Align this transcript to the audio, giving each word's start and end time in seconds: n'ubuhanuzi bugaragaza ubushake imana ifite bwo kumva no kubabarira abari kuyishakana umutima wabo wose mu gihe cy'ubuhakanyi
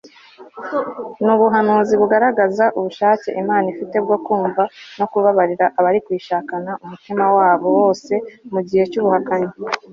n'ubuhanuzi 1.25 1.93
bugaragaza 2.01 2.65
ubushake 2.77 3.29
imana 3.41 3.65
ifite 3.73 3.95
bwo 4.05 4.17
kumva 4.25 4.63
no 4.97 5.05
kubabarira 5.11 5.65
abari 5.79 5.99
kuyishakana 6.05 6.71
umutima 6.83 7.25
wabo 7.37 7.67
wose 7.79 8.13
mu 8.53 8.59
gihe 8.67 8.83
cy'ubuhakanyi 8.91 9.49